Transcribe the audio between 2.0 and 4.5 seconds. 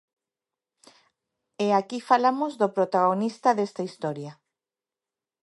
falamos do protagonista desta historia.